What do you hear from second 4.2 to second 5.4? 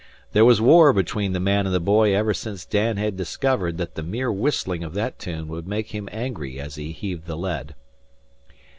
whistling of that